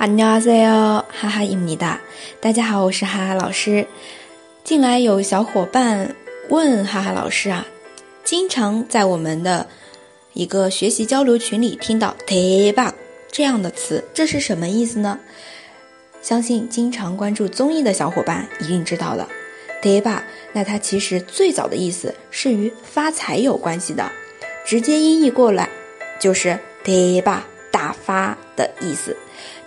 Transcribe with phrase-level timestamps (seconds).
[0.00, 1.98] 안녕하세요哈哈입니다
[2.40, 3.86] 大家好，我是哈哈老师。
[4.62, 6.14] 近来有小伙伴
[6.48, 7.66] 问哈哈老师啊，
[8.24, 9.66] 经常在我们的
[10.34, 12.92] 一个学习交流群里听到“대박”
[13.32, 15.18] 这样的词，这是什么意思呢？
[16.20, 19.26] 相信经常关注综艺的小伙伴一定知道的。
[19.82, 24.10] 대박那它其实最早的意思是与发财有关系的，
[24.64, 25.68] 直接音译过来
[26.18, 29.16] 就是대박 大发的意思。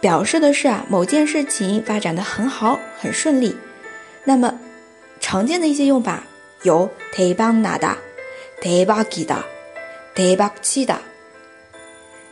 [0.02, 3.56] 表示的是啊，某件事情发展的很好，很顺利。
[4.24, 4.58] 那么，
[5.20, 6.24] 常见的一些用法
[6.64, 7.98] 有대박나 다、
[8.62, 9.44] 대박이 다、
[10.16, 11.00] 대박치 다。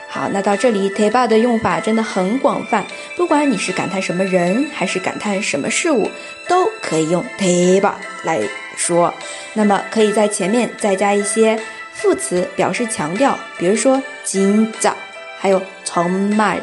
[0.09, 2.85] 好，那到这里，대박的用法真的很广泛，
[3.17, 6.11] 不管你是感叹什么人，还是感叹什么事物，
[6.49, 7.93] 都可以用대박
[8.25, 8.41] 来
[8.77, 9.15] 说。
[9.53, 11.61] 那么可以在前面再加一些
[11.93, 14.95] 副词表示强调，比如说진짜
[15.39, 16.59] 还有정말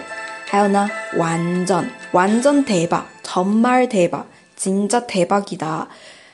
[0.45, 3.03] 还有呢완전완전대 박。
[3.31, 5.87] 정말대박진짜대박이 다。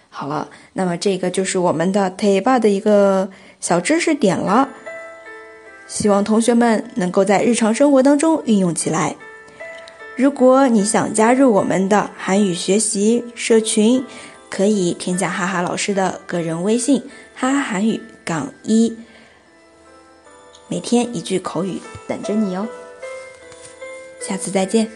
[0.09, 4.69] 好了，那么这个就是我们的대박的一个小知识点了。
[5.87, 9.15] 希望同学们能够在日常生活当中运用起来。
[10.15, 14.05] 如果你想加入我们的韩语学习社群，
[14.49, 17.03] 可以添加哈哈老师的个人微信“
[17.35, 18.95] 哈哈韩语杠一”，
[20.67, 22.67] 每天一句口语等着你哦。
[24.21, 24.89] 下次再见。